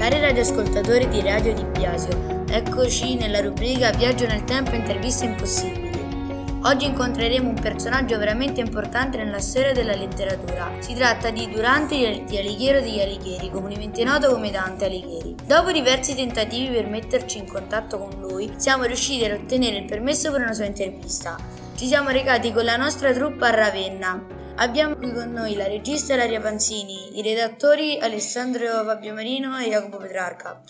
Cari 0.00 0.18
radioascoltatori 0.18 1.08
di 1.08 1.20
Radio 1.20 1.52
Di 1.52 1.62
Biasio, 1.62 2.44
eccoci 2.48 3.16
nella 3.16 3.40
rubrica 3.40 3.90
Viaggio 3.90 4.26
nel 4.26 4.44
tempo 4.44 4.74
interviste 4.74 5.26
impossibili. 5.26 5.89
Oggi 6.62 6.84
incontreremo 6.84 7.48
un 7.48 7.58
personaggio 7.58 8.18
veramente 8.18 8.60
importante 8.60 9.16
nella 9.16 9.38
storia 9.38 9.72
della 9.72 9.94
letteratura. 9.94 10.70
Si 10.80 10.92
tratta 10.92 11.30
di 11.30 11.48
Durante 11.48 12.22
di 12.26 12.36
Alighiero 12.36 12.80
degli 12.80 13.00
Alighieri, 13.00 13.50
comunemente 13.50 14.04
noto 14.04 14.30
come 14.30 14.50
Dante 14.50 14.84
Alighieri. 14.84 15.36
Dopo 15.42 15.72
diversi 15.72 16.14
tentativi 16.14 16.74
per 16.74 16.86
metterci 16.86 17.38
in 17.38 17.46
contatto 17.50 17.98
con 17.98 18.10
lui, 18.20 18.52
siamo 18.56 18.84
riusciti 18.84 19.24
ad 19.24 19.40
ottenere 19.40 19.78
il 19.78 19.86
permesso 19.86 20.30
per 20.30 20.42
una 20.42 20.52
sua 20.52 20.66
intervista. 20.66 21.38
Ci 21.74 21.86
siamo 21.86 22.10
recati 22.10 22.52
con 22.52 22.64
la 22.64 22.76
nostra 22.76 23.10
truppa 23.12 23.46
a 23.46 23.54
Ravenna, 23.54 24.38
Abbiamo 24.56 24.94
qui 24.96 25.10
con 25.10 25.32
noi 25.32 25.54
la 25.54 25.66
regista 25.66 26.16
Laria 26.16 26.38
Panzini, 26.38 27.18
i 27.18 27.22
redattori 27.22 27.98
Alessandro 27.98 28.84
Fabio 28.84 29.14
Marino 29.14 29.56
e 29.56 29.70
Jacopo 29.70 29.96
Petrarca, 29.96 30.60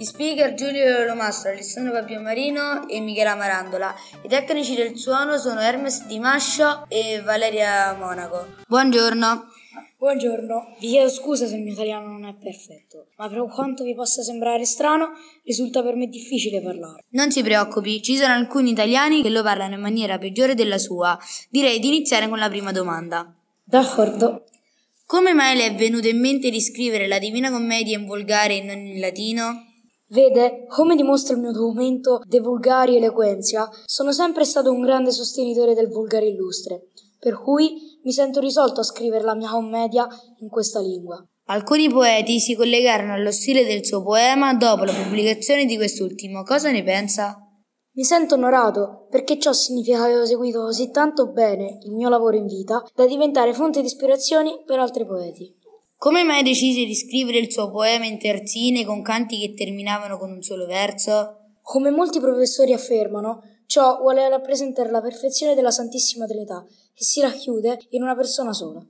gli 0.00 0.04
speaker 0.04 0.54
Giulio 0.54 1.04
Lomastro, 1.04 1.50
Alessandro 1.50 1.92
Fabio 1.92 2.22
Marino 2.22 2.88
e 2.88 3.00
Michela 3.00 3.34
Marandola. 3.34 3.94
I 4.22 4.28
tecnici 4.28 4.74
del 4.74 4.96
suono 4.96 5.36
sono 5.36 5.60
Hermes 5.60 6.06
Di 6.06 6.18
Mascio 6.18 6.86
e 6.88 7.20
Valeria 7.22 7.92
Monaco. 7.92 8.46
Buongiorno. 8.66 9.44
Buongiorno, 9.98 10.76
vi 10.78 10.88
chiedo 10.88 11.10
scusa 11.10 11.46
se 11.46 11.56
il 11.56 11.60
mio 11.60 11.74
italiano 11.74 12.06
non 12.06 12.24
è 12.24 12.34
perfetto, 12.34 13.08
ma 13.18 13.28
per 13.28 13.46
quanto 13.52 13.84
vi 13.84 13.94
possa 13.94 14.22
sembrare 14.22 14.64
strano, 14.64 15.10
risulta 15.44 15.82
per 15.82 15.96
me 15.96 16.06
difficile 16.06 16.62
parlare. 16.62 17.04
Non 17.10 17.30
si 17.30 17.42
preoccupi, 17.42 18.00
ci 18.00 18.16
sono 18.16 18.32
alcuni 18.32 18.70
italiani 18.70 19.20
che 19.20 19.28
lo 19.28 19.42
parlano 19.42 19.74
in 19.74 19.82
maniera 19.82 20.16
peggiore 20.16 20.54
della 20.54 20.78
sua. 20.78 21.18
Direi 21.50 21.78
di 21.78 21.88
iniziare 21.88 22.26
con 22.26 22.38
la 22.38 22.48
prima 22.48 22.72
domanda. 22.72 23.30
D'accordo. 23.62 24.46
Come 25.04 25.34
mai 25.34 25.56
le 25.56 25.66
è 25.66 25.74
venuto 25.74 26.08
in 26.08 26.20
mente 26.20 26.48
di 26.48 26.60
scrivere 26.62 27.06
la 27.06 27.18
Divina 27.18 27.50
Commedia 27.50 27.98
in 27.98 28.06
volgare 28.06 28.56
e 28.56 28.62
non 28.62 28.78
in 28.78 28.98
latino? 28.98 29.69
Vede, 30.12 30.64
come 30.66 30.96
dimostra 30.96 31.34
il 31.34 31.40
mio 31.40 31.52
documento 31.52 32.20
De 32.26 32.40
Vulgari 32.40 32.96
Eloquenzia, 32.96 33.68
sono 33.84 34.10
sempre 34.10 34.44
stato 34.44 34.72
un 34.72 34.80
grande 34.80 35.12
sostenitore 35.12 35.72
del 35.72 35.88
volgare 35.88 36.26
illustre 36.26 36.88
per 37.20 37.38
cui 37.38 37.98
mi 38.02 38.10
sento 38.10 38.40
risolto 38.40 38.80
a 38.80 38.84
scrivere 38.84 39.22
la 39.22 39.36
mia 39.36 39.50
commedia 39.50 40.08
in 40.40 40.48
questa 40.48 40.80
lingua. 40.80 41.22
Alcuni 41.44 41.88
poeti 41.88 42.40
si 42.40 42.56
collegarono 42.56 43.12
allo 43.12 43.30
stile 43.30 43.64
del 43.64 43.84
suo 43.84 44.02
poema 44.02 44.54
dopo 44.54 44.84
la 44.84 44.92
pubblicazione 44.92 45.64
di 45.64 45.76
quest'ultimo. 45.76 46.42
Cosa 46.42 46.70
ne 46.70 46.82
pensa? 46.82 47.36
Mi 47.92 48.04
sento 48.04 48.34
onorato 48.34 49.06
perché 49.10 49.38
ciò 49.38 49.52
significa 49.52 50.06
che 50.06 50.16
ho 50.16 50.24
seguito 50.24 50.62
così 50.62 50.90
tanto 50.90 51.30
bene 51.30 51.78
il 51.82 51.92
mio 51.92 52.08
lavoro 52.08 52.36
in 52.36 52.46
vita 52.46 52.82
da 52.94 53.06
diventare 53.06 53.52
fonte 53.52 53.80
di 53.80 53.86
ispirazione 53.86 54.62
per 54.64 54.78
altri 54.78 55.04
poeti. 55.04 55.58
Come 56.00 56.22
mai 56.22 56.42
decise 56.42 56.86
di 56.86 56.94
scrivere 56.94 57.36
il 57.36 57.52
suo 57.52 57.70
poema 57.70 58.06
in 58.06 58.18
terzine 58.18 58.86
con 58.86 59.02
canti 59.02 59.38
che 59.38 59.52
terminavano 59.52 60.16
con 60.16 60.30
un 60.30 60.40
solo 60.40 60.64
verso? 60.64 61.58
Come 61.60 61.90
molti 61.90 62.20
professori 62.20 62.72
affermano, 62.72 63.42
ciò 63.66 63.98
vuole 63.98 64.26
rappresentare 64.30 64.90
la 64.90 65.02
perfezione 65.02 65.54
della 65.54 65.70
Santissima 65.70 66.24
Trinità 66.24 66.64
che 66.94 67.04
si 67.04 67.20
racchiude 67.20 67.78
in 67.90 68.02
una 68.02 68.14
persona 68.14 68.54
sola. 68.54 68.82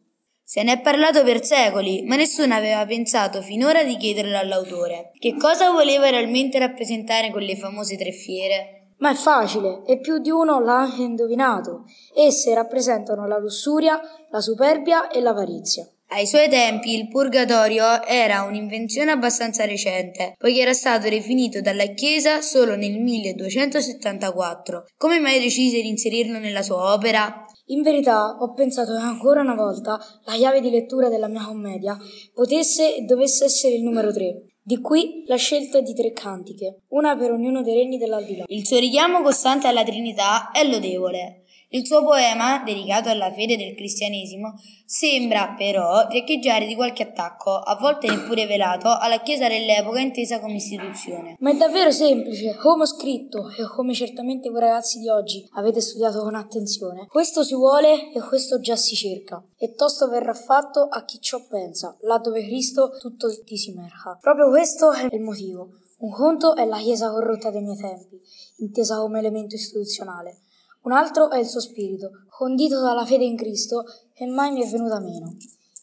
Se 0.44 0.62
ne 0.62 0.74
è 0.74 0.80
parlato 0.80 1.24
per 1.24 1.44
secoli, 1.44 2.04
ma 2.04 2.14
nessuno 2.14 2.54
aveva 2.54 2.86
pensato 2.86 3.42
finora 3.42 3.82
di 3.82 3.96
chiederlo 3.96 4.38
all'autore. 4.38 5.10
Che 5.18 5.34
cosa 5.36 5.72
voleva 5.72 6.10
realmente 6.10 6.60
rappresentare 6.60 7.32
con 7.32 7.42
le 7.42 7.56
famose 7.56 7.96
tre 7.96 8.12
fiere? 8.12 8.92
Ma 8.98 9.10
è 9.10 9.14
facile, 9.14 9.82
e 9.84 9.98
più 9.98 10.18
di 10.18 10.30
uno 10.30 10.60
l'ha 10.60 10.82
anche 10.82 11.02
indovinato. 11.02 11.86
Esse 12.14 12.54
rappresentano 12.54 13.26
la 13.26 13.38
lussuria, 13.38 14.00
la 14.30 14.40
superbia 14.40 15.08
e 15.08 15.20
l'avarizia. 15.20 15.90
Ai 16.12 16.26
suoi 16.26 16.48
tempi 16.48 16.92
il 16.92 17.06
purgatorio 17.06 18.02
era 18.04 18.42
un'invenzione 18.42 19.12
abbastanza 19.12 19.64
recente, 19.64 20.34
poiché 20.36 20.62
era 20.62 20.72
stato 20.72 21.08
definito 21.08 21.60
dalla 21.60 21.86
Chiesa 21.86 22.40
solo 22.40 22.74
nel 22.74 22.98
1274. 22.98 24.86
Come 24.96 25.20
mai 25.20 25.38
decise 25.38 25.80
di 25.80 25.86
inserirlo 25.86 26.40
nella 26.40 26.62
sua 26.62 26.94
opera? 26.94 27.44
In 27.66 27.82
verità 27.82 28.38
ho 28.40 28.52
pensato 28.54 28.96
che 28.96 29.02
ancora 29.02 29.40
una 29.40 29.54
volta 29.54 30.00
la 30.24 30.34
chiave 30.34 30.60
di 30.60 30.70
lettura 30.70 31.08
della 31.08 31.28
mia 31.28 31.44
commedia 31.44 31.96
potesse 32.34 32.96
e 32.96 33.02
dovesse 33.02 33.44
essere 33.44 33.76
il 33.76 33.84
numero 33.84 34.12
3. 34.12 34.46
Di 34.62 34.80
qui 34.80 35.22
la 35.26 35.36
scelta 35.36 35.80
di 35.80 35.94
tre 35.94 36.10
cantiche, 36.12 36.82
una 36.88 37.16
per 37.16 37.30
ognuno 37.30 37.62
dei 37.62 37.74
regni 37.74 37.98
dell'aldilà. 37.98 38.44
Il 38.48 38.66
suo 38.66 38.80
richiamo 38.80 39.22
costante 39.22 39.68
alla 39.68 39.84
Trinità 39.84 40.50
è 40.50 40.68
lodevole. 40.68 41.39
Il 41.72 41.86
suo 41.86 42.02
poema, 42.02 42.64
dedicato 42.64 43.10
alla 43.10 43.32
fede 43.32 43.56
del 43.56 43.76
cristianesimo, 43.76 44.54
sembra 44.84 45.54
però 45.56 46.08
riecheggiare 46.08 46.66
di 46.66 46.74
qualche 46.74 47.04
attacco, 47.04 47.58
a 47.58 47.76
volte 47.76 48.08
neppure 48.08 48.46
velato, 48.46 48.88
alla 48.88 49.20
Chiesa 49.20 49.46
dell'epoca 49.46 50.00
intesa 50.00 50.40
come 50.40 50.54
istituzione. 50.54 51.36
Ma 51.38 51.52
è 51.52 51.56
davvero 51.56 51.92
semplice, 51.92 52.56
come 52.56 52.82
ho 52.82 52.86
scritto 52.86 53.50
e 53.50 53.68
come 53.68 53.94
certamente 53.94 54.50
voi 54.50 54.62
ragazzi 54.62 54.98
di 54.98 55.08
oggi 55.08 55.48
avete 55.52 55.80
studiato 55.80 56.22
con 56.22 56.34
attenzione. 56.34 57.06
Questo 57.06 57.44
si 57.44 57.54
vuole 57.54 58.10
e 58.12 58.20
questo 58.20 58.58
già 58.58 58.74
si 58.74 58.96
cerca, 58.96 59.40
e 59.56 59.74
tosto 59.74 60.08
verrà 60.08 60.34
fatto 60.34 60.88
a 60.90 61.04
chi 61.04 61.20
ciò 61.20 61.46
pensa, 61.48 61.96
là 62.00 62.18
dove 62.18 62.42
Cristo 62.42 62.96
tutto 62.98 63.28
ti 63.44 63.56
si 63.56 63.70
merca. 63.74 64.18
Proprio 64.20 64.48
questo 64.48 64.90
è 64.90 65.06
il 65.08 65.20
motivo. 65.20 65.68
Un 65.98 66.10
conto 66.10 66.56
è 66.56 66.64
la 66.64 66.78
Chiesa 66.78 67.12
corrotta 67.12 67.52
dei 67.52 67.62
miei 67.62 67.76
tempi, 67.76 68.20
intesa 68.56 68.96
come 68.96 69.20
elemento 69.20 69.54
istituzionale. 69.54 70.40
Un 70.82 70.92
altro 70.92 71.30
è 71.30 71.38
il 71.38 71.46
suo 71.46 71.60
spirito, 71.60 72.10
condito 72.28 72.80
dalla 72.80 73.04
fede 73.04 73.24
in 73.24 73.36
Cristo, 73.36 73.84
che 74.14 74.26
mai 74.26 74.50
mi 74.50 74.62
è 74.62 74.66
venuta 74.68 74.98
meno. 74.98 75.36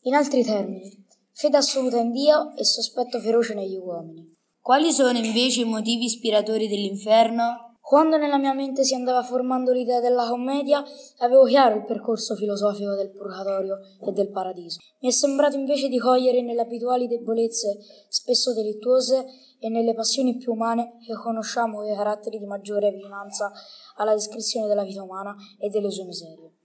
In 0.03 0.16
altri 0.16 0.44
termini, 0.44 1.06
fede 1.31 1.58
assoluta 1.58 2.00
in 2.00 2.12
Dio 2.12 2.56
e 2.56 2.63
sospetto 2.63 3.19
feroce 3.19 3.53
negli 3.53 3.75
uomini. 3.75 4.34
Quali 4.59 4.91
sono 4.91 5.18
invece 5.18 5.62
i 5.62 5.66
motivi 5.66 6.06
ispiratori 6.06 6.68
dell'inferno? 6.68 7.66
Quando 7.87 8.17
nella 8.17 8.37
mia 8.37 8.51
mente 8.51 8.83
si 8.83 8.95
andava 8.95 9.23
formando 9.23 9.71
l'idea 9.71 10.01
della 10.01 10.27
commedia, 10.27 10.83
avevo 11.19 11.45
chiaro 11.45 11.77
il 11.77 11.85
percorso 11.85 12.35
filosofico 12.35 12.95
del 12.95 13.11
purgatorio 13.11 13.77
e 14.05 14.11
del 14.11 14.29
paradiso. 14.29 14.79
Mi 14.99 15.07
è 15.07 15.11
sembrato 15.13 15.55
invece 15.55 15.87
di 15.87 15.97
cogliere 15.97 16.41
nelle 16.41 16.59
abituali 16.59 17.07
debolezze, 17.07 17.77
spesso 18.09 18.53
delittuose, 18.53 19.25
e 19.61 19.69
nelle 19.69 19.93
passioni 19.93 20.35
più 20.35 20.51
umane 20.51 20.97
che 20.99 21.13
conosciamo 21.13 21.89
i 21.89 21.95
caratteri 21.95 22.39
di 22.39 22.45
maggiore 22.45 22.91
vicinanza 22.91 23.53
alla 23.95 24.11
descrizione 24.11 24.67
della 24.67 24.83
vita 24.83 25.01
umana 25.01 25.33
e 25.57 25.69
delle 25.69 25.89
sue 25.89 26.03
miserie. 26.03 26.55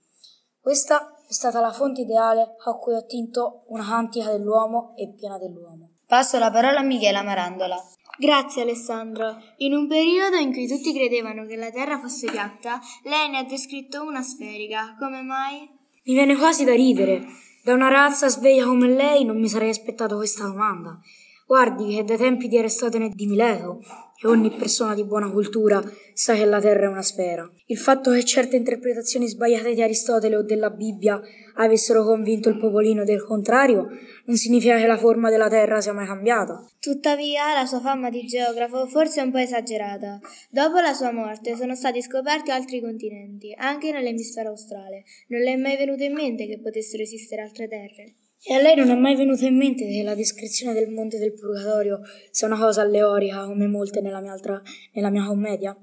Questa 0.59 1.15
è 1.25 1.31
stata 1.31 1.61
la 1.61 1.71
fonte 1.71 2.01
ideale 2.01 2.55
a 2.65 2.73
cui 2.73 2.95
ho 2.95 2.97
attinto 2.97 3.63
una 3.67 3.85
cantica 3.85 4.29
dell'uomo 4.29 4.91
e 4.97 5.13
piena 5.13 5.37
dell'uomo. 5.37 5.91
Passo 6.05 6.37
la 6.37 6.51
parola 6.51 6.79
a 6.79 6.83
Michela 6.83 7.23
Marandola. 7.23 7.81
Grazie 8.17 8.61
Alessandro. 8.61 9.37
In 9.57 9.73
un 9.73 9.87
periodo 9.87 10.37
in 10.37 10.51
cui 10.51 10.67
tutti 10.67 10.93
credevano 10.93 11.45
che 11.45 11.55
la 11.55 11.71
Terra 11.71 11.99
fosse 11.99 12.29
piatta, 12.29 12.79
lei 13.03 13.29
ne 13.29 13.39
ha 13.39 13.43
descritto 13.43 14.03
una 14.03 14.21
sferica. 14.21 14.95
Come 14.99 15.23
mai? 15.23 15.67
Mi 16.03 16.13
viene 16.13 16.35
quasi 16.35 16.63
da 16.63 16.75
ridere. 16.75 17.25
Da 17.63 17.73
una 17.73 17.87
razza 17.87 18.27
sveglia 18.27 18.65
come 18.65 18.87
lei 18.87 19.23
non 19.23 19.39
mi 19.39 19.47
sarei 19.47 19.69
aspettato 19.69 20.17
questa 20.17 20.45
domanda. 20.45 20.99
Guardi 21.45 21.95
che 21.95 22.03
dai 22.03 22.17
tempi 22.17 22.47
di 22.47 22.57
Aristotele 22.57 23.05
e 23.05 23.11
di 23.13 23.27
Mileto 23.27 23.81
e 24.21 24.27
ogni 24.27 24.49
persona 24.51 24.95
di 24.95 25.03
buona 25.03 25.29
cultura 25.29 25.83
sa 26.13 26.33
che 26.33 26.45
la 26.45 26.61
Terra 26.61 26.85
è 26.85 26.89
una 26.89 27.01
sfera. 27.01 27.49
Il 27.65 27.77
fatto 27.77 28.11
che 28.11 28.23
certe 28.23 28.55
interpretazioni 28.55 29.27
sbagliate 29.27 29.73
di 29.73 29.81
Aristotele 29.81 30.37
o 30.37 30.43
della 30.43 30.69
Bibbia 30.69 31.19
avessero 31.55 32.05
convinto 32.05 32.47
il 32.47 32.57
popolino 32.57 33.03
del 33.03 33.23
contrario 33.23 33.89
non 34.25 34.37
significa 34.37 34.77
che 34.77 34.87
la 34.87 34.97
forma 34.97 35.29
della 35.29 35.49
Terra 35.49 35.81
sia 35.81 35.91
mai 35.91 36.05
cambiata. 36.05 36.65
Tuttavia, 36.79 37.53
la 37.53 37.65
sua 37.65 37.81
fama 37.81 38.09
di 38.09 38.21
geografo 38.21 38.85
forse 38.87 39.19
è 39.19 39.23
un 39.23 39.31
po' 39.31 39.39
esagerata. 39.39 40.19
Dopo 40.49 40.79
la 40.79 40.93
sua 40.93 41.11
morte 41.11 41.57
sono 41.57 41.75
stati 41.75 42.01
scoperti 42.01 42.51
altri 42.51 42.79
continenti, 42.79 43.53
anche 43.57 43.91
nell'emisfero 43.91 44.49
australe. 44.49 45.03
Non 45.27 45.41
le 45.41 45.53
è 45.53 45.57
mai 45.57 45.75
venuto 45.75 46.03
in 46.03 46.13
mente 46.13 46.47
che 46.47 46.59
potessero 46.61 47.03
esistere 47.03 47.41
altre 47.41 47.67
terre? 47.67 48.15
E 48.45 48.53
a 48.55 48.61
lei 48.61 48.75
non 48.75 48.89
è 48.89 48.95
mai 48.95 49.15
venuto 49.15 49.45
in 49.45 49.55
mente 49.55 49.85
che 49.85 50.03
la 50.03 50.15
descrizione 50.15 50.73
del 50.73 50.89
monte 50.89 51.17
del 51.17 51.33
purgatorio 51.33 52.01
sia 52.29 52.45
una 52.45 52.57
cosa 52.57 52.81
alleorica 52.81 53.45
come 53.45 53.67
molte 53.67 54.01
nella 54.01 54.19
mia, 54.19 54.33
altra, 54.33 54.61
nella 54.91 55.09
mia 55.09 55.23
commedia? 55.23 55.73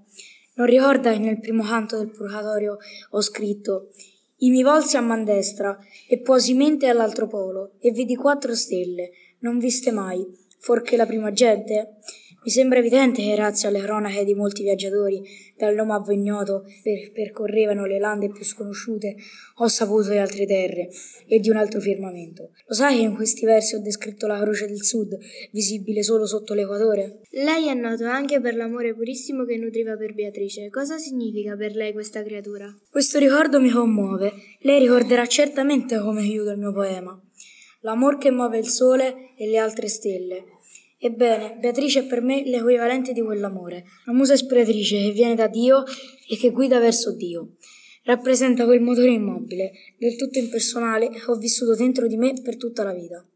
Non 0.56 0.66
ricorda 0.66 1.10
che 1.10 1.18
nel 1.18 1.40
primo 1.40 1.62
canto 1.62 1.96
del 1.96 2.10
purgatorio 2.10 2.76
ho 3.12 3.20
scritto 3.22 3.88
I 4.38 4.50
mi 4.50 4.62
volsi 4.62 4.98
a 4.98 5.00
man 5.00 5.24
destra 5.24 5.78
e 6.06 6.18
posi 6.18 6.52
mente 6.52 6.86
all'altro 6.88 7.26
polo 7.28 7.76
e 7.78 7.92
vidi 7.92 8.14
quattro 8.14 8.54
stelle, 8.54 9.10
non 9.38 9.58
viste 9.58 9.90
mai, 9.90 10.22
forché 10.58 10.98
la 10.98 11.06
prima 11.06 11.32
gente. 11.32 11.96
Mi 12.42 12.50
sembra 12.50 12.78
evidente 12.78 13.22
che 13.22 13.34
grazie 13.34 13.68
alle 13.68 13.80
cronache 13.80 14.24
di 14.24 14.34
molti 14.34 14.62
viaggiatori 14.62 15.22
dal 15.58 15.74
nome 15.74 15.92
avvegnoto 15.92 16.64
per, 16.82 17.12
percorrevano 17.12 17.84
le 17.84 17.98
lande 17.98 18.30
più 18.30 18.42
sconosciute, 18.44 19.14
ho 19.56 19.68
saputo 19.68 20.08
di 20.08 20.16
altre 20.16 20.46
terre 20.46 20.88
e 21.26 21.38
di 21.38 21.50
un 21.50 21.56
altro 21.56 21.80
firmamento. 21.80 22.52
Lo 22.66 22.74
sai 22.74 22.96
che 22.96 23.02
in 23.02 23.14
questi 23.14 23.44
versi 23.44 23.74
ho 23.74 23.82
descritto 23.82 24.26
la 24.26 24.40
croce 24.40 24.66
del 24.66 24.82
sud, 24.82 25.18
visibile 25.52 26.02
solo 26.02 26.24
sotto 26.24 26.54
l'equatore? 26.54 27.20
Lei 27.32 27.68
è 27.68 27.74
noto 27.74 28.06
anche 28.06 28.40
per 28.40 28.56
l'amore 28.56 28.94
purissimo 28.94 29.44
che 29.44 29.58
nutriva 29.58 29.98
per 29.98 30.14
Beatrice. 30.14 30.70
Cosa 30.70 30.96
significa 30.96 31.56
per 31.56 31.74
lei 31.74 31.92
questa 31.92 32.22
creatura? 32.22 32.74
Questo 32.90 33.18
ricordo 33.18 33.60
mi 33.60 33.68
commuove. 33.68 34.32
Lei 34.60 34.78
ricorderà 34.78 35.26
certamente 35.26 35.98
come 35.98 36.22
chiudo 36.22 36.52
il 36.52 36.58
mio 36.58 36.72
poema. 36.72 37.20
L'amor 37.80 38.16
che 38.16 38.30
muove 38.30 38.58
il 38.58 38.68
sole 38.68 39.34
e 39.36 39.46
le 39.46 39.58
altre 39.58 39.88
stelle 39.88 40.58
Ebbene, 41.02 41.56
Beatrice 41.58 42.00
è 42.00 42.04
per 42.04 42.20
me 42.20 42.42
l'equivalente 42.44 43.14
di 43.14 43.22
quell'amore, 43.22 43.84
la 44.04 44.12
musa 44.12 44.34
ispiratrice 44.34 45.00
che 45.00 45.12
viene 45.12 45.34
da 45.34 45.48
Dio 45.48 45.82
e 46.28 46.36
che 46.36 46.50
guida 46.50 46.78
verso 46.78 47.16
Dio. 47.16 47.54
Rappresenta 48.04 48.66
quel 48.66 48.82
motore 48.82 49.08
immobile, 49.08 49.72
del 49.96 50.16
tutto 50.16 50.38
impersonale, 50.38 51.08
che 51.08 51.22
ho 51.26 51.36
vissuto 51.36 51.74
dentro 51.74 52.06
di 52.06 52.18
me 52.18 52.34
per 52.42 52.58
tutta 52.58 52.84
la 52.84 52.92
vita. 52.92 53.26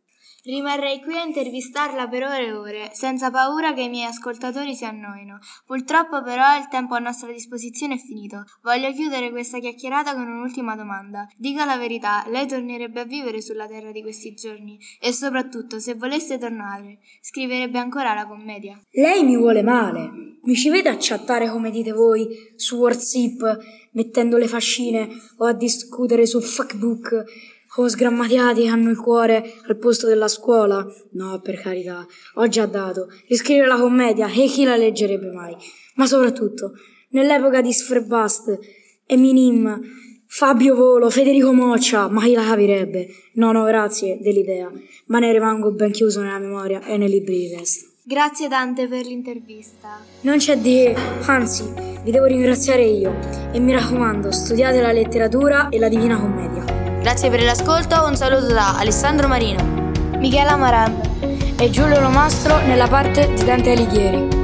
Rimarrei 0.46 1.00
qui 1.00 1.16
a 1.16 1.24
intervistarla 1.24 2.06
per 2.06 2.24
ore 2.24 2.46
e 2.46 2.52
ore, 2.52 2.90
senza 2.92 3.30
paura 3.30 3.72
che 3.72 3.80
i 3.80 3.88
miei 3.88 4.04
ascoltatori 4.04 4.74
si 4.74 4.84
annoino. 4.84 5.38
Purtroppo 5.64 6.22
però 6.22 6.58
il 6.58 6.68
tempo 6.68 6.94
a 6.94 6.98
nostra 6.98 7.32
disposizione 7.32 7.94
è 7.94 7.96
finito. 7.98 8.44
Voglio 8.62 8.92
chiudere 8.92 9.30
questa 9.30 9.58
chiacchierata 9.58 10.12
con 10.12 10.28
un'ultima 10.28 10.76
domanda. 10.76 11.26
Dica 11.38 11.64
la 11.64 11.78
verità, 11.78 12.26
lei 12.28 12.46
tornerebbe 12.46 13.00
a 13.00 13.04
vivere 13.04 13.40
sulla 13.40 13.66
terra 13.66 13.90
di 13.90 14.02
questi 14.02 14.34
giorni? 14.34 14.78
E 15.00 15.14
soprattutto, 15.14 15.78
se 15.78 15.94
volesse 15.94 16.36
tornare, 16.36 16.98
scriverebbe 17.22 17.78
ancora 17.78 18.12
la 18.12 18.26
commedia? 18.26 18.78
Lei 18.90 19.24
mi 19.24 19.38
vuole 19.38 19.62
male. 19.62 20.10
Mi 20.42 20.54
ci 20.54 20.68
vede 20.68 20.90
a 20.90 20.96
chattare 21.00 21.48
come 21.48 21.70
dite 21.70 21.92
voi 21.92 22.52
su 22.54 22.76
WhatsApp, 22.76 23.62
mettendo 23.92 24.36
le 24.36 24.46
fascine 24.46 25.08
o 25.38 25.46
a 25.46 25.54
discutere 25.54 26.26
su 26.26 26.38
Facebook 26.42 27.24
Oh, 27.76 27.88
sgrammatiati 27.88 28.68
hanno 28.68 28.90
il 28.90 28.96
cuore 28.96 29.54
al 29.66 29.76
posto 29.76 30.06
della 30.06 30.28
scuola. 30.28 30.86
No, 31.12 31.40
per 31.40 31.60
carità, 31.60 32.06
ho 32.34 32.48
già 32.48 32.66
dato. 32.66 33.08
Riscrivere 33.26 33.66
la 33.66 33.76
commedia 33.76 34.28
e 34.28 34.46
chi 34.46 34.64
la 34.64 34.76
leggerebbe 34.76 35.30
mai? 35.32 35.56
Ma 35.96 36.06
soprattutto, 36.06 36.72
nell'epoca 37.10 37.60
di 37.60 37.72
Sfrebast, 37.72 38.58
Eminim, 39.06 39.80
Fabio 40.26 40.74
Volo, 40.74 41.10
Federico 41.10 41.52
Moccia, 41.52 42.08
ma 42.08 42.22
chi 42.22 42.34
la 42.34 42.44
capirebbe? 42.44 43.08
No, 43.34 43.50
no, 43.50 43.64
grazie 43.64 44.18
dell'idea, 44.20 44.70
ma 45.06 45.18
ne 45.18 45.32
rimango 45.32 45.72
ben 45.72 45.90
chiuso 45.90 46.20
nella 46.20 46.38
memoria 46.38 46.84
e 46.84 46.96
nei 46.96 47.08
libri 47.08 47.38
di 47.38 47.56
testa. 47.56 47.88
Grazie 48.04 48.48
tante 48.48 48.86
per 48.86 49.04
l'intervista. 49.06 50.00
Non 50.20 50.36
c'è 50.36 50.58
di 50.58 50.74
che, 50.74 50.96
anzi, 51.26 51.64
vi 52.04 52.10
devo 52.10 52.26
ringraziare 52.26 52.84
io. 52.84 53.16
E 53.52 53.58
mi 53.58 53.72
raccomando, 53.72 54.30
studiate 54.30 54.80
la 54.80 54.92
letteratura 54.92 55.70
e 55.70 55.78
la 55.78 55.88
Divina 55.88 56.18
Commedia. 56.18 56.83
Grazie 57.04 57.28
per 57.28 57.42
l'ascolto, 57.42 58.02
un 58.06 58.16
saluto 58.16 58.46
da 58.54 58.78
Alessandro 58.78 59.28
Marino, 59.28 59.62
Michela 60.16 60.56
Maranda 60.56 61.06
e 61.58 61.68
Giulio 61.68 62.00
Lomastro 62.00 62.56
nella 62.60 62.88
parte 62.88 63.30
di 63.34 63.44
Dante 63.44 63.72
Alighieri. 63.72 64.43